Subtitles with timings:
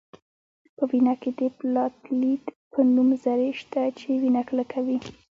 [0.75, 4.97] په وینه کې د پلاتیلیت په نوم ذرې شته چې وینه کلکوي